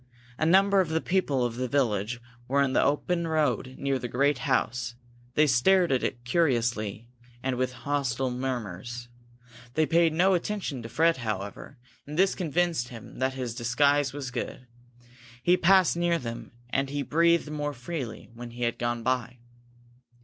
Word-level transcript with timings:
A 0.39 0.47
number 0.47 0.81
of 0.81 0.89
the 0.89 0.99
people 0.99 1.45
of 1.45 1.57
the 1.57 1.67
village 1.67 2.19
were 2.47 2.59
in 2.63 2.73
the 2.73 2.91
road 3.07 3.75
near 3.77 3.99
the 3.99 4.07
great 4.07 4.39
house; 4.39 4.95
they 5.35 5.45
stared 5.45 5.91
at 5.91 6.01
it 6.01 6.25
curiously, 6.25 7.07
and 7.43 7.55
with 7.55 7.73
hostile 7.85 8.31
murmurs. 8.31 9.09
They 9.75 9.85
paid 9.85 10.11
no 10.11 10.33
attention 10.33 10.81
to 10.81 10.89
Fred, 10.89 11.17
however, 11.17 11.77
and 12.07 12.17
this 12.17 12.33
convinced 12.33 12.87
him 12.87 13.19
that 13.19 13.35
his 13.35 13.53
disguise 13.53 14.11
was 14.11 14.31
good. 14.31 14.65
He 15.43 15.55
passed 15.55 15.95
near 15.95 16.17
them, 16.17 16.53
and 16.71 16.89
he 16.89 17.03
breathed 17.03 17.51
more 17.51 17.71
freely 17.75 18.31
when 18.33 18.49
he 18.49 18.63
had 18.63 18.79
gone 18.79 19.03
by. 19.03 19.37